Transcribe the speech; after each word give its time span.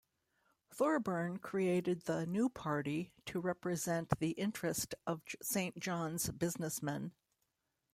Thorburn 0.73 1.37
created 1.37 2.05
the 2.05 2.25
"New 2.25 2.49
Party" 2.49 3.13
to 3.27 3.39
represent 3.39 4.09
the 4.17 4.31
interest 4.31 4.95
of 5.05 5.21
Saint 5.43 5.77
John's 5.77 6.31
businessmen. 6.31 7.11